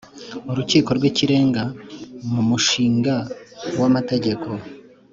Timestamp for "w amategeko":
3.79-4.49